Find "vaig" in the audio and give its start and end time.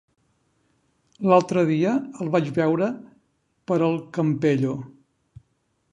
2.37-2.49